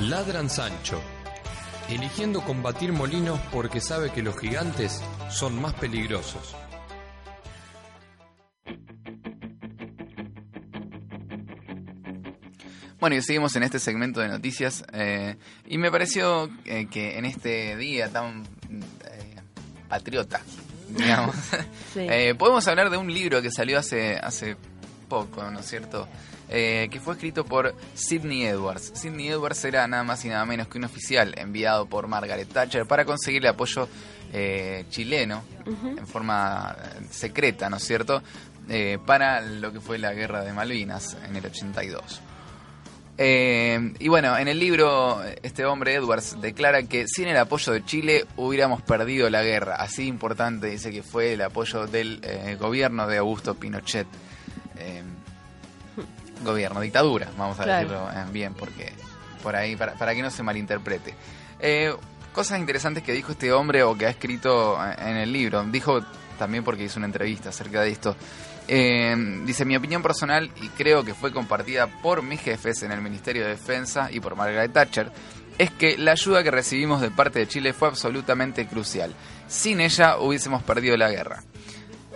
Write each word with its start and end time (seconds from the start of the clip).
Ladran 0.00 0.48
Sancho, 0.48 1.00
eligiendo 1.88 2.42
combatir 2.42 2.92
molinos 2.92 3.40
porque 3.52 3.80
sabe 3.80 4.10
que 4.12 4.22
los 4.22 4.38
gigantes 4.38 5.02
son 5.28 5.60
más 5.60 5.74
peligrosos. 5.74 6.54
Bueno, 13.00 13.14
y 13.16 13.22
seguimos 13.22 13.54
en 13.54 13.62
este 13.62 13.78
segmento 13.78 14.20
de 14.20 14.28
noticias 14.28 14.84
eh, 14.92 15.36
y 15.66 15.78
me 15.78 15.90
pareció 15.90 16.50
eh, 16.64 16.86
que 16.90 17.16
en 17.16 17.26
este 17.26 17.76
día 17.76 18.08
tan 18.08 18.42
eh, 18.42 19.36
patriota, 19.88 20.40
digamos, 20.88 21.36
Sí. 21.94 22.00
eh, 22.00 22.34
podemos 22.36 22.66
hablar 22.66 22.90
de 22.90 22.96
un 22.96 23.12
libro 23.12 23.40
que 23.40 23.50
salió 23.52 23.78
hace, 23.78 24.16
hace 24.16 24.56
poco, 25.08 25.48
¿no 25.48 25.60
es 25.60 25.66
cierto? 25.66 26.08
Eh, 26.50 26.88
que 26.90 26.98
fue 26.98 27.14
escrito 27.14 27.44
por 27.44 27.74
Sidney 27.94 28.44
Edwards. 28.44 28.92
Sidney 28.94 29.28
Edwards 29.28 29.64
era 29.64 29.86
nada 29.86 30.02
más 30.02 30.24
y 30.24 30.28
nada 30.28 30.46
menos 30.46 30.68
que 30.68 30.78
un 30.78 30.84
oficial 30.84 31.34
enviado 31.36 31.86
por 31.86 32.08
Margaret 32.08 32.48
Thatcher 32.48 32.86
para 32.86 33.04
conseguir 33.04 33.42
el 33.42 33.48
apoyo 33.48 33.86
eh, 34.32 34.86
chileno 34.88 35.42
en 35.66 36.06
forma 36.06 36.74
eh, 36.78 37.06
secreta, 37.10 37.68
¿no 37.68 37.76
es 37.76 37.84
cierto? 37.84 38.22
Eh, 38.68 38.98
para 39.04 39.40
lo 39.42 39.72
que 39.72 39.80
fue 39.80 39.98
la 39.98 40.12
guerra 40.12 40.42
de 40.42 40.52
Malvinas 40.52 41.16
en 41.26 41.36
el 41.36 41.44
82. 41.44 42.22
Eh, 43.20 43.94
y 43.98 44.06
bueno, 44.06 44.38
en 44.38 44.46
el 44.46 44.60
libro 44.60 45.20
este 45.42 45.64
hombre 45.64 45.94
Edwards 45.94 46.40
declara 46.40 46.84
que 46.84 47.08
sin 47.08 47.26
el 47.26 47.36
apoyo 47.36 47.72
de 47.72 47.84
Chile 47.84 48.24
hubiéramos 48.36 48.80
perdido 48.82 49.28
la 49.28 49.42
guerra. 49.42 49.74
Así 49.74 50.06
importante 50.06 50.68
dice 50.68 50.92
que 50.92 51.02
fue 51.02 51.32
el 51.32 51.42
apoyo 51.42 51.88
del 51.88 52.20
eh, 52.22 52.56
gobierno 52.60 53.08
de 53.08 53.18
Augusto 53.18 53.56
Pinochet. 53.56 54.06
Eh, 54.76 55.02
gobierno, 56.42 56.80
dictadura, 56.80 57.28
vamos 57.36 57.58
a 57.60 57.64
Claro. 57.64 57.88
decirlo 57.88 58.10
eh, 58.12 58.24
bien, 58.32 58.54
porque 58.54 58.92
por 59.42 59.54
ahí, 59.56 59.76
para, 59.76 59.94
para 59.94 60.14
que 60.14 60.22
no 60.22 60.30
se 60.30 60.42
malinterprete. 60.42 61.14
Eh, 61.60 61.94
cosas 62.32 62.58
interesantes 62.60 63.02
que 63.02 63.12
dijo 63.12 63.32
este 63.32 63.52
hombre 63.52 63.82
o 63.82 63.96
que 63.96 64.06
ha 64.06 64.10
escrito 64.10 64.78
eh, 64.84 64.94
en 64.98 65.16
el 65.16 65.32
libro. 65.32 65.62
Dijo 65.64 66.00
también 66.38 66.62
porque 66.64 66.84
hizo 66.84 66.98
una 66.98 67.06
entrevista 67.06 67.48
acerca 67.48 67.82
de 67.82 67.90
esto. 67.90 68.16
Eh, 68.68 69.16
dice, 69.44 69.64
mi 69.64 69.76
opinión 69.76 70.02
personal, 70.02 70.50
y 70.60 70.68
creo 70.68 71.02
que 71.04 71.14
fue 71.14 71.32
compartida 71.32 71.86
por 72.02 72.22
mis 72.22 72.40
jefes 72.40 72.82
en 72.82 72.92
el 72.92 73.00
Ministerio 73.00 73.44
de 73.44 73.50
Defensa 73.50 74.08
y 74.12 74.20
por 74.20 74.36
Margaret 74.36 74.72
Thatcher, 74.72 75.10
es 75.56 75.70
que 75.72 75.96
la 75.98 76.12
ayuda 76.12 76.42
que 76.42 76.50
recibimos 76.50 77.00
de 77.00 77.10
parte 77.10 77.38
de 77.40 77.48
Chile 77.48 77.72
fue 77.72 77.88
absolutamente 77.88 78.66
crucial. 78.66 79.14
Sin 79.48 79.80
ella 79.80 80.18
hubiésemos 80.18 80.62
perdido 80.62 80.96
la 80.96 81.10
guerra. 81.10 81.42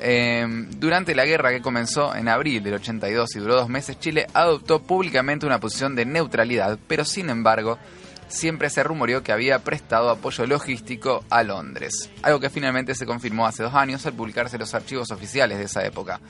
Eh, 0.05 0.45
durante 0.79 1.15
la 1.15 1.25
guerra 1.25 1.51
que 1.51 1.63
comenzó 1.63 2.15
en 2.17 2.29
abril 2.29 2.63
del 2.63 2.75
82 2.75 3.37
y 3.37 3.39
duró 3.39 3.55
dos 3.55 3.69
meses, 3.69 4.01
Chile 4.01 4.27
adoptó 4.35 4.83
públicamente 4.83 5.47
una 5.47 5.61
posición 5.61 5.95
de 5.95 6.05
neutralidad, 6.05 6.77
pero 6.89 7.05
sin 7.05 7.31
embargo, 7.31 7.79
siempre 8.27 8.69
se 8.69 8.83
rumoreó 8.83 9.23
que 9.23 9.31
había 9.31 9.61
prestado 9.61 10.11
apoyo 10.11 10.45
logístico 10.47 11.25
a 11.31 11.43
Londres, 11.45 12.11
algo 12.23 12.41
que 12.41 12.51
finalmente 12.51 12.95
se 12.97 13.07
confirmó 13.07 13.47
hace 13.47 13.63
dos 13.63 13.75
años 13.75 14.05
al 14.07 14.15
publicarse 14.15 14.59
los 14.59 14.75
archivos 14.75 15.11
oficiales 15.13 15.59
de 15.59 15.65
esa 15.65 15.85
época. 15.85 16.21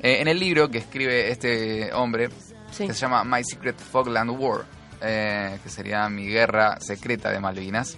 Eh, 0.00 0.18
en 0.20 0.28
el 0.28 0.38
libro 0.38 0.70
que 0.70 0.78
escribe 0.78 1.30
este 1.30 1.92
hombre, 1.92 2.28
Sí. 2.70 2.86
que 2.86 2.94
se 2.94 3.00
llama 3.00 3.24
My 3.24 3.42
Secret 3.44 3.78
Fogland 3.78 4.30
War, 4.30 4.64
eh, 5.00 5.58
que 5.62 5.68
sería 5.68 6.08
mi 6.08 6.26
guerra 6.28 6.78
secreta 6.80 7.30
de 7.30 7.40
Malvinas, 7.40 7.96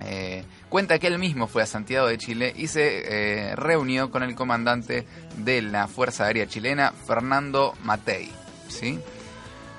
eh, 0.00 0.42
cuenta 0.70 0.98
que 0.98 1.08
él 1.08 1.18
mismo 1.18 1.46
fue 1.48 1.62
a 1.62 1.66
Santiago 1.66 2.06
de 2.06 2.16
Chile 2.16 2.54
y 2.56 2.68
se 2.68 3.02
eh, 3.50 3.56
reunió 3.56 4.10
con 4.10 4.22
el 4.22 4.34
comandante 4.34 5.04
de 5.36 5.60
la 5.60 5.86
Fuerza 5.88 6.24
Aérea 6.24 6.46
Chilena, 6.46 6.92
Fernando 7.06 7.74
Matei. 7.84 8.30
¿sí? 8.68 8.98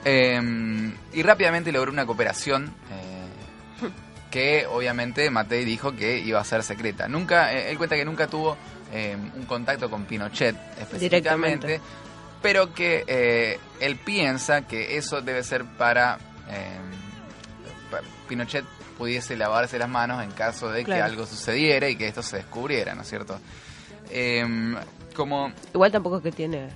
Eh, 0.05 0.91
y 1.13 1.23
rápidamente 1.23 1.71
logró 1.71 1.91
una 1.91 2.05
cooperación 2.05 2.73
eh, 2.91 3.89
que 4.29 4.65
obviamente 4.67 5.29
Matei 5.29 5.65
dijo 5.65 5.95
que 5.95 6.19
iba 6.19 6.39
a 6.39 6.43
ser 6.43 6.61
secreta. 6.63 7.07
Nunca, 7.07 7.53
eh, 7.53 7.71
él 7.71 7.77
cuenta 7.77 7.95
que 7.95 8.05
nunca 8.05 8.27
tuvo 8.27 8.57
eh, 8.93 9.15
un 9.35 9.45
contacto 9.45 9.89
con 9.89 10.05
Pinochet 10.05 10.55
específicamente, 10.79 11.79
pero 12.41 12.73
que 12.73 13.57
él 13.79 13.95
piensa 13.97 14.63
que 14.67 14.97
eso 14.97 15.21
debe 15.21 15.43
ser 15.43 15.63
para 15.77 16.17
pa- 17.89 18.01
Pinochet 18.27 18.65
pudiese 18.91 19.35
lavarse 19.35 19.77
las 19.79 19.89
manos 19.89 20.23
en 20.23 20.31
caso 20.31 20.69
de 20.69 20.83
que 20.85 20.93
algo 21.01 21.25
sucediera 21.25 21.89
y 21.89 21.95
que 21.95 22.07
esto 22.07 22.21
se 22.23 22.37
descubriera, 22.37 22.93
¿no 22.95 23.01
es 23.01 23.09
cierto? 23.09 23.39
Eh, 24.09 24.75
como 25.15 25.51
Igual 25.73 25.91
tampoco 25.91 26.17
es 26.17 26.23
que 26.23 26.31
tiene 26.31 26.69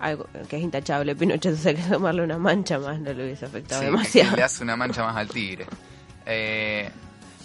algo 0.00 0.26
que 0.48 0.56
es 0.56 0.62
intachable 0.62 1.14
Pinochet, 1.16 1.54
o 1.54 1.56
sea 1.56 1.74
que 1.74 1.82
tomarle 1.82 2.22
una 2.22 2.38
mancha 2.38 2.78
más 2.78 2.98
no 3.00 3.12
le 3.12 3.24
hubiese 3.24 3.46
afectado 3.46 3.80
Sí, 3.80 3.86
demasiado. 3.86 4.36
le 4.36 4.42
hace 4.42 4.62
una 4.62 4.76
mancha 4.76 5.04
más 5.04 5.16
al 5.16 5.28
tigre. 5.28 5.66
Eh, 6.26 6.90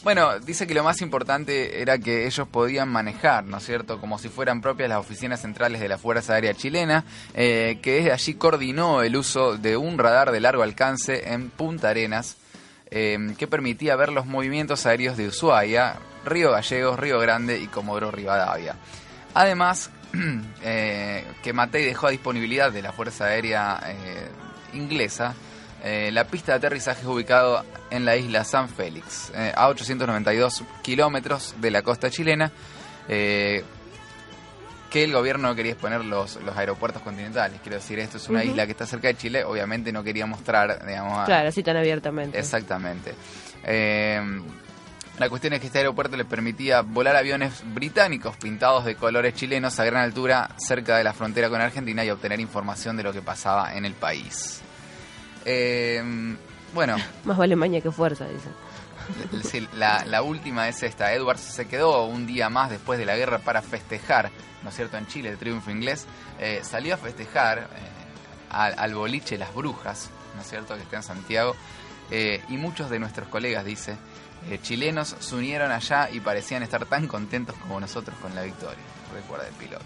bueno, 0.04 0.40
dice 0.40 0.66
que 0.66 0.74
lo 0.74 0.84
más 0.84 1.02
importante 1.02 1.82
era 1.82 1.98
que 1.98 2.26
ellos 2.26 2.48
podían 2.48 2.88
manejar, 2.88 3.44
¿no 3.44 3.58
es 3.58 3.66
cierto? 3.66 4.00
Como 4.00 4.18
si 4.18 4.30
fueran 4.30 4.62
propias 4.62 4.88
las 4.90 4.98
oficinas 5.00 5.42
centrales 5.42 5.82
de 5.82 5.90
la 5.90 5.98
Fuerza 5.98 6.36
Aérea 6.36 6.54
Chilena, 6.54 7.04
eh, 7.34 7.80
que 7.82 7.96
desde 7.96 8.14
allí 8.14 8.34
coordinó 8.36 9.04
el 9.04 9.18
uso 9.18 9.58
de 9.58 9.76
un 9.76 9.98
radar 9.98 10.32
de 10.32 10.40
largo 10.40 10.64
alcance 10.64 11.34
en 11.34 11.50
Punta 11.50 11.90
Arenas, 11.90 12.38
eh, 12.92 13.18
que 13.38 13.48
permitía 13.48 13.96
ver 13.96 14.12
los 14.12 14.26
movimientos 14.26 14.86
aéreos 14.86 15.18
de 15.18 15.28
Ushuaia, 15.28 15.96
Río 16.26 16.52
Gallegos, 16.52 17.00
Río 17.00 17.20
Grande 17.20 17.60
y 17.60 17.68
Comodoro 17.68 18.12
Rivadavia. 18.12 18.76
Además, 19.34 19.92
eh, 20.64 21.26
que 21.44 21.54
Matei 21.54 21.86
dejó 21.86 22.08
a 22.08 22.12
disponibilidad 22.12 22.72
de 22.72 22.82
la 22.82 22.92
Fuerza 22.92 23.26
Aérea 23.26 23.80
eh, 23.86 24.28
inglesa 24.74 25.36
eh, 25.84 26.10
la 26.12 26.26
pista 26.26 26.54
de 26.54 26.58
aterrizaje 26.58 27.08
ubicado 27.08 27.64
en 27.90 28.06
la 28.06 28.18
isla 28.18 28.44
San 28.44 28.68
Félix, 28.68 29.32
a 29.56 29.70
892 29.70 30.64
kilómetros 30.82 31.56
de 31.62 31.72
la 31.72 31.84
costa 31.84 32.10
chilena, 32.10 32.52
que 34.90 35.04
el 35.04 35.14
gobierno 35.14 35.48
no 35.50 35.56
quería 35.56 35.74
exponer 35.74 36.04
los, 36.04 36.38
los 36.44 36.58
aeropuertos 36.58 37.02
continentales. 37.02 37.60
Quiero 37.62 37.78
decir, 37.78 38.00
esto 38.00 38.18
es 38.18 38.28
una 38.30 38.44
isla 38.44 38.66
que 38.66 38.72
está 38.72 38.86
cerca 38.88 39.08
de 39.10 39.16
Chile, 39.18 39.44
obviamente 39.44 39.92
no 39.92 40.04
quería 40.04 40.26
mostrar, 40.26 40.86
digamos, 40.86 41.18
a- 41.20 41.26
Claro, 41.26 41.50
así 41.50 41.62
tan 41.64 41.78
abiertamente. 41.78 42.40
Exactamente. 42.40 43.14
Eh, 43.64 44.20
la 45.20 45.30
cuestión 45.30 45.54
es 45.54 45.60
que 45.60 45.68
este 45.68 45.80
aeropuerto 45.80 46.16
le 46.16 46.24
permitía 46.26 46.82
volar 46.82 47.16
aviones 47.18 47.62
británicos 47.74 48.38
pintados 48.38 48.86
de 48.86 48.96
colores 48.96 49.34
chilenos 49.34 49.78
a 49.80 49.84
gran 49.86 50.02
altura 50.04 50.50
cerca 50.58 50.98
de 50.98 51.04
la 51.04 51.12
frontera 51.14 51.50
con 51.50 51.60
Argentina 51.60 52.04
y 52.06 52.10
obtener 52.10 52.40
información 52.40 52.96
de 52.98 53.04
lo 53.04 53.12
que 53.14 53.22
pasaba 53.22 53.76
en 53.76 53.84
el 53.86 53.94
país. 53.94 54.62
Eh, 55.46 56.02
bueno, 56.74 56.96
Más 57.26 57.38
vale 57.38 57.56
maña 57.56 57.82
que 57.82 57.92
fuerza, 57.92 58.26
dicen. 58.28 58.52
la, 59.74 60.06
la 60.06 60.22
última 60.22 60.68
es 60.68 60.84
esta. 60.84 61.14
Edwards 61.14 61.42
se 61.42 61.68
quedó 61.68 62.06
un 62.06 62.26
día 62.28 62.50
más 62.50 62.70
después 62.70 63.00
de 63.00 63.06
la 63.06 63.16
guerra 63.18 63.40
para 63.40 63.62
festejar, 63.62 64.32
¿no 64.64 64.70
es 64.70 64.76
cierto?, 64.76 64.98
en 64.98 65.08
Chile, 65.08 65.30
el 65.30 65.38
triunfo 65.38 65.72
inglés. 65.72 66.06
Eh, 66.40 66.62
salió 66.64 66.94
a 66.94 66.98
festejar 66.98 67.60
eh, 67.60 67.66
al, 68.50 68.76
al 68.78 68.94
boliche 68.96 69.38
Las 69.38 69.54
Brujas, 69.54 70.10
¿no 70.36 70.42
es 70.42 70.48
cierto?, 70.50 70.76
que 70.76 70.82
está 70.84 70.98
en 70.98 71.04
Santiago. 71.04 71.56
Eh, 72.12 72.42
y 72.50 72.58
muchos 72.58 72.90
de 72.90 73.00
nuestros 73.00 73.28
colegas, 73.28 73.64
dice, 73.66 73.96
chilenos 74.64 75.16
se 75.20 75.36
unieron 75.36 75.72
allá 75.72 76.10
y 76.12 76.20
parecían 76.22 76.64
estar 76.64 76.86
tan 76.86 77.08
contentos 77.08 77.56
como 77.58 77.80
nosotros 77.80 78.18
con 78.22 78.34
la 78.34 78.42
victoria. 78.44 78.80
Recuerda 79.14 79.48
el 79.48 79.54
piloto. 79.54 79.84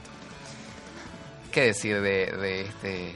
¿Qué 1.52 1.62
decir 1.68 2.02
de, 2.02 2.28
de 2.32 2.62
este 2.62 3.16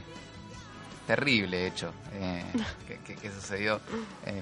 terrible 1.05 1.67
hecho 1.67 1.91
eh, 2.13 2.43
que, 2.87 2.97
que- 2.99 3.15
que 3.15 3.31
sucedió? 3.31 3.79
Eh, 4.25 4.41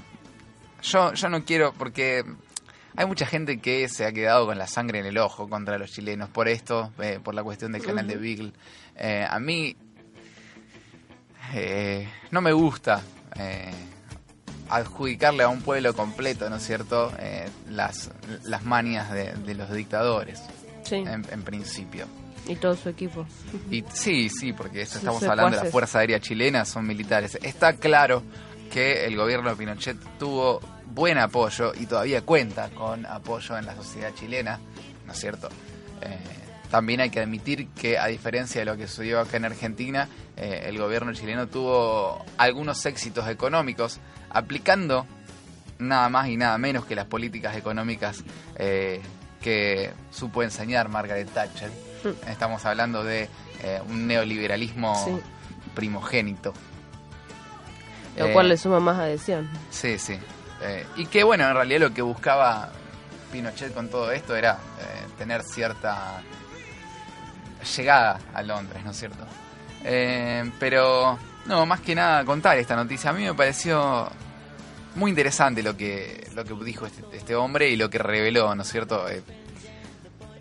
yo, 0.86 1.14
yo 1.14 1.30
no 1.30 1.44
quiero, 1.46 1.74
porque 1.74 2.24
hay 2.96 3.06
mucha 3.06 3.26
gente 3.26 3.60
que 3.60 3.88
se 3.90 4.06
ha 4.06 4.12
quedado 4.12 4.46
con 4.46 4.58
la 4.58 4.68
sangre 4.68 5.00
en 5.00 5.06
el 5.06 5.18
ojo 5.18 5.50
contra 5.50 5.78
los 5.78 5.92
chilenos 5.92 6.30
por 6.30 6.48
esto, 6.48 6.92
eh, 7.00 7.20
por 7.24 7.34
la 7.36 7.44
cuestión 7.44 7.72
del 7.72 7.84
canal 7.84 8.08
de 8.08 8.16
Beagle. 8.16 8.54
Eh, 8.96 9.26
a 9.30 9.40
mí 9.40 9.76
eh, 11.54 12.08
no 12.32 12.42
me 12.42 12.52
gusta 12.54 13.02
eh, 13.38 13.72
adjudicarle 14.70 15.44
a 15.44 15.50
un 15.50 15.62
pueblo 15.62 15.94
completo, 15.94 16.50
¿no 16.50 16.56
es 16.58 16.64
cierto?, 16.66 17.12
las, 17.70 18.12
las 18.44 18.64
manias 18.64 19.12
de, 19.12 19.34
de 19.34 19.56
los 19.56 19.72
dictadores, 19.72 20.42
Sí, 20.84 20.96
en, 20.96 21.26
en 21.32 21.42
principio. 21.44 22.06
y 22.48 22.56
todo 22.56 22.76
su 22.76 22.90
equipo. 22.90 23.26
Y 23.72 23.84
sí, 23.92 24.30
sí, 24.30 24.54
porque 24.54 24.82
estamos 24.84 25.22
hablando 25.24 25.58
de 25.58 25.64
la. 25.66 25.70
Fuerza 25.72 26.00
Aérea 26.00 26.20
Chilena, 26.20 26.64
son 26.64 26.86
militares. 26.86 27.38
Está 27.42 27.74
claro 27.74 28.22
que 28.72 29.06
el 29.06 29.16
gobierno 29.18 29.50
de 29.50 29.56
Pinochet 29.56 29.98
tuvo 30.20 30.60
buen 30.96 31.18
apoyo 31.18 31.74
y 31.76 31.86
todavía 31.86 32.22
cuenta 32.22 32.70
con 32.70 33.06
apoyo 33.06 33.58
en 33.58 33.66
la 33.66 33.76
sociedad 33.76 34.14
chilena, 34.16 34.60
¿no 35.06 35.12
es 35.12 35.20
cierto? 35.20 35.50
Eh, 36.02 36.18
también 36.72 37.02
hay 37.02 37.10
que 37.10 37.20
admitir 37.20 37.68
que 37.70 38.00
a 38.00 38.08
diferencia 38.08 38.62
de 38.62 38.66
lo 38.66 38.78
que 38.78 38.88
sucedió 38.88 39.20
acá 39.20 39.36
en 39.38 39.46
Argentina, 39.46 40.08
eh, 40.38 40.64
el 40.68 40.78
gobierno 40.80 41.14
chileno 41.14 41.48
tuvo 41.48 42.24
algunos 42.38 42.86
éxitos 42.86 43.28
económicos 43.28 44.00
aplicando 44.30 45.06
nada 45.80 46.08
más 46.10 46.30
y 46.30 46.38
nada 46.38 46.58
menos 46.58 46.86
que 46.86 46.96
las 46.96 47.06
políticas 47.06 47.58
económicas 47.58 48.24
eh, 48.56 49.02
que 49.42 49.92
supo 50.12 50.44
enseñar 50.44 50.88
Margaret 50.88 51.30
Thatcher. 51.30 51.70
Estamos 52.28 52.64
hablando 52.66 53.04
de 53.04 53.30
un 53.90 54.06
neoliberalismo 54.08 54.96
Sí. 55.06 55.12
primogénito. 55.74 56.54
Lo 58.18 58.32
cual 58.32 58.48
le 58.50 58.58
suma 58.58 58.80
más 58.80 58.98
adhesión. 59.00 59.50
Sí, 59.72 59.98
sí. 60.00 60.18
Eh, 60.68 60.86
y 60.96 61.06
que 61.06 61.24
bueno, 61.24 61.48
en 61.48 61.54
realidad 61.54 61.80
lo 61.82 61.94
que 61.94 62.02
buscaba 62.02 62.70
Pinochet 63.32 63.74
con 63.74 63.90
todo 63.90 64.12
esto 64.12 64.36
era 64.36 64.54
eh, 64.54 65.08
tener 65.18 65.44
cierta 65.44 66.22
llegada 67.76 68.20
a 68.34 68.42
Londres, 68.44 68.84
¿no 68.84 68.92
es 68.92 68.98
cierto? 68.98 69.26
Eh, 69.84 70.50
pero, 70.60 71.18
no, 71.46 71.66
más 71.66 71.82
que 71.82 71.96
nada 71.96 72.24
contar 72.26 72.58
esta 72.58 72.76
noticia. 72.76 73.10
A 73.10 73.14
mí 73.14 73.24
me 73.24 73.34
pareció 73.34 74.08
muy 74.96 75.10
interesante 75.10 75.62
lo 75.64 75.76
que, 75.76 76.28
lo 76.36 76.44
que 76.46 76.54
dijo 76.64 76.86
este, 76.86 77.04
este 77.14 77.36
hombre 77.36 77.70
y 77.70 77.76
lo 77.76 77.90
que 77.90 77.98
reveló, 77.98 78.54
¿no 78.56 78.62
es 78.64 78.70
cierto? 78.70 79.08
Eh, 79.10 79.22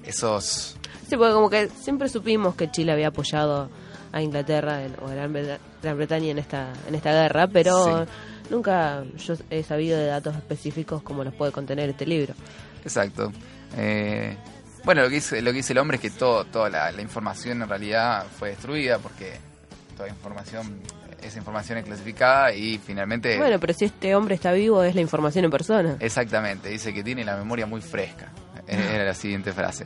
esos... 0.05 0.77
Sí, 1.09 1.17
porque 1.17 1.35
como 1.35 1.51
que 1.51 1.69
siempre 1.69 2.09
supimos 2.09 2.55
que 2.55 2.71
Chile 2.71 2.93
había 2.93 3.09
apoyado 3.09 3.69
a 4.13 4.23
Inglaterra 4.23 4.83
en- 4.85 4.97
o 5.03 5.09
a 5.09 5.15
Gran, 5.15 5.33
Breta- 5.33 5.59
Gran 5.83 5.97
Bretaña 5.97 6.31
en 6.31 6.39
esta, 6.39 6.73
en 6.89 6.95
esta 6.95 7.11
guerra, 7.13 7.47
pero 7.49 8.05
Sí. 8.05 8.11
Nunca 8.51 9.05
yo 9.19 9.35
he 9.51 9.63
sabido 9.63 9.99
de 9.99 10.07
datos 10.07 10.37
específicos 10.37 11.03
como 11.03 11.25
los 11.25 11.35
puede 11.35 11.53
contener 11.53 11.91
este 11.91 12.07
libro. 12.07 12.35
Exacto. 12.83 13.33
Eh, 13.77 14.37
bueno, 14.85 15.03
lo 15.03 15.09
que, 15.09 15.17
dice, 15.17 15.41
lo 15.41 15.51
que 15.51 15.59
dice 15.59 15.73
el 15.73 15.79
hombre 15.79 15.97
es 15.97 16.01
que 16.03 16.11
todo, 16.11 16.45
toda 16.45 16.69
la, 16.69 16.93
la 16.93 17.03
información 17.03 17.63
en 17.63 17.69
realidad 17.69 18.27
fue 18.39 18.51
destruida 18.51 18.99
porque 18.99 19.33
toda 19.97 20.09
información, 20.09 20.81
esa 21.23 21.39
información 21.39 21.79
es 21.79 21.85
clasificada 21.85 22.53
y 22.53 22.79
finalmente... 22.79 23.39
Bueno, 23.39 23.59
pero 23.59 23.73
si 23.73 23.87
este 23.87 24.15
hombre 24.15 24.35
está 24.35 24.53
vivo 24.53 24.83
es 24.83 24.95
la 24.95 25.01
información 25.01 25.47
en 25.47 25.51
persona. 25.51 25.97
Exactamente, 26.01 26.69
dice 26.69 26.93
que 26.93 27.03
tiene 27.03 27.25
la 27.25 27.37
memoria 27.37 27.67
muy 27.67 27.81
fresca. 27.81 28.31
Era 28.67 29.05
la 29.05 29.15
siguiente 29.15 29.53
frase. 29.53 29.85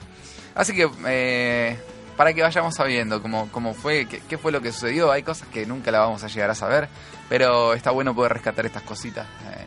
Así 0.55 0.75
que, 0.75 0.89
eh, 1.07 1.77
para 2.19 2.35
que 2.35 2.43
vayamos 2.43 2.75
sabiendo 2.75 3.23
cómo, 3.23 3.49
cómo 3.51 3.73
fue, 3.73 4.05
qué, 4.05 4.21
qué 4.29 4.37
fue 4.37 4.53
lo 4.53 4.61
que 4.61 4.73
sucedió, 4.73 5.11
hay 5.11 5.23
cosas 5.23 5.49
que 5.49 5.65
nunca 5.65 5.91
la 5.91 6.01
vamos 6.01 6.23
a 6.23 6.29
llegar 6.29 6.51
a 6.51 6.55
saber, 6.55 6.89
pero 7.31 7.73
está 7.73 7.91
bueno 7.93 8.15
poder 8.15 8.35
rescatar 8.35 8.67
estas 8.67 8.83
cositas 8.83 9.27
eh, 9.51 9.65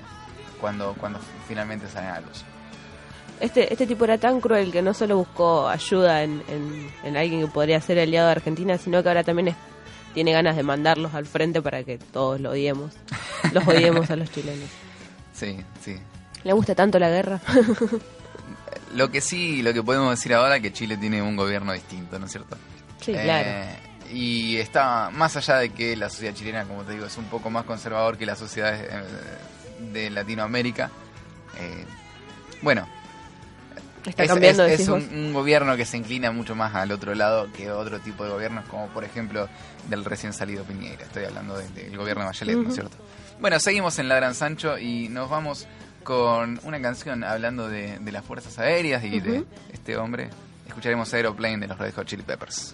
cuando, 0.59 0.93
cuando 0.99 1.19
finalmente 1.47 1.87
salen 1.87 2.09
a 2.11 2.13
la 2.19 2.27
luz. 2.27 2.43
Este, 3.39 3.73
este 3.73 3.87
tipo 3.87 4.03
era 4.03 4.19
tan 4.19 4.39
cruel 4.39 4.71
que 4.71 4.83
no 4.83 4.93
solo 4.93 5.17
buscó 5.17 5.67
ayuda 5.67 6.21
en, 6.21 6.43
en- 6.47 6.91
en 7.03 7.17
alguien 7.17 7.41
que 7.41 7.47
podría 7.47 7.81
ser 7.81 7.97
aliado 7.97 8.27
de 8.27 8.33
Argentina, 8.33 8.77
sino 8.77 9.01
que 9.01 9.09
ahora 9.09 9.23
también 9.23 9.47
es- 9.47 9.55
tiene 10.13 10.31
ganas 10.31 10.55
de 10.57 10.61
mandarlos 10.63 11.15
al 11.15 11.25
frente 11.25 11.59
para 11.61 11.83
que 11.83 11.97
todos 11.97 12.39
lo 12.39 12.51
odiemos. 12.51 12.91
Los 13.53 13.67
odiemos 13.67 14.11
a 14.11 14.15
los 14.15 14.29
chilenos. 14.31 14.69
Sí, 15.33 15.57
sí. 15.83 15.97
¿Le 16.43 16.53
gusta 16.53 16.75
tanto 16.75 16.99
la 16.99 17.09
guerra? 17.09 17.39
Lo 18.95 19.09
que 19.11 19.21
sí, 19.21 19.61
lo 19.61 19.73
que 19.73 19.81
podemos 19.83 20.09
decir 20.11 20.33
ahora 20.33 20.57
es 20.57 20.61
que 20.61 20.73
Chile 20.73 20.97
tiene 20.97 21.21
un 21.21 21.35
gobierno 21.35 21.73
distinto, 21.73 22.19
¿no 22.19 22.25
es 22.25 22.31
cierto? 22.31 22.57
sí, 22.99 23.13
Eh, 23.15 23.21
claro. 23.23 23.49
Y 24.13 24.57
está 24.57 25.09
más 25.11 25.37
allá 25.37 25.57
de 25.57 25.69
que 25.69 25.95
la 25.95 26.09
sociedad 26.09 26.33
chilena, 26.35 26.65
como 26.65 26.83
te 26.83 26.91
digo, 26.93 27.05
es 27.05 27.17
un 27.17 27.25
poco 27.25 27.49
más 27.49 27.63
conservador 27.65 28.17
que 28.17 28.25
las 28.25 28.37
sociedades 28.39 28.81
eh, 28.91 29.83
de 29.93 30.09
Latinoamérica. 30.09 30.91
eh, 31.57 31.85
bueno, 32.61 32.87
Está 34.05 34.23
es, 34.23 34.29
cambiando, 34.29 34.63
es- 34.65 34.71
decís 34.79 34.87
es 34.87 35.11
un, 35.13 35.31
gobierno 35.31 35.77
que 35.77 35.85
se 35.85 35.95
inclina 35.95 36.31
mucho 36.31 36.55
más 36.55 36.73
al 36.75 36.91
otro 36.91 37.13
lado 37.15 37.47
que 37.53 37.71
otro 37.71 37.99
tipo 37.99 38.23
de 38.25 38.31
gobiernos, 38.31 38.65
como 38.65 38.87
por 38.87 39.03
ejemplo 39.03 39.47
del 39.89 40.03
recién 40.03 40.33
salido 40.33 40.63
Piñera. 40.63 41.03
Estoy 41.03 41.23
hablando 41.25 41.55
de- 41.57 41.69
del 41.69 41.95
gobierno 41.97 42.23
de 42.23 42.27
Bachelet, 42.27 42.57
¿no 42.57 42.69
es 42.69 42.73
cierto? 42.75 42.97
Bueno, 43.39 43.59
seguimos 43.59 43.97
en 43.99 44.09
La 44.09 44.15
Gran 44.15 44.33
Sancho 44.35 44.77
y 44.77 45.07
nos 45.09 45.29
vamos 45.29 45.67
con 46.03 46.59
una 46.63 46.81
canción 46.81 47.23
hablando 47.23 47.67
de, 47.67 47.99
de 47.99 48.11
las 48.11 48.25
fuerzas 48.25 48.57
aéreas 48.59 49.03
y 49.03 49.19
de 49.19 49.43
este 49.71 49.97
hombre. 49.97 50.29
Escucharemos 50.67 51.13
Aeroplane 51.13 51.57
de 51.57 51.67
los 51.67 51.77
Red 51.77 51.93
Hot 51.95 52.07
Chili 52.07 52.23
Peppers. 52.23 52.73